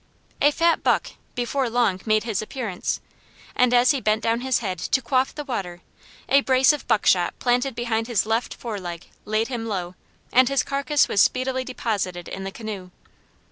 A 0.41 0.49
fat 0.49 0.81
buck 0.81 1.11
before 1.35 1.69
long 1.69 2.01
made 2.07 2.23
his 2.23 2.41
appearance, 2.41 3.01
and 3.55 3.71
as 3.71 3.91
he 3.91 4.01
bent 4.01 4.23
down 4.23 4.41
his 4.41 4.57
head 4.57 4.79
to 4.79 4.99
quaff 4.99 5.35
the 5.35 5.43
water, 5.43 5.83
a 6.27 6.41
brace 6.41 6.73
of 6.73 6.87
buck 6.87 7.05
shot 7.05 7.37
planted 7.37 7.75
behind 7.75 8.07
his 8.07 8.25
left 8.25 8.55
foreleg 8.55 9.05
laid 9.25 9.49
him 9.49 9.67
low, 9.67 9.93
and 10.33 10.49
his 10.49 10.63
carcase 10.63 11.07
was 11.07 11.21
speedily 11.21 11.63
deposited 11.63 12.27
in 12.27 12.45
the 12.45 12.51
canoe. 12.51 12.89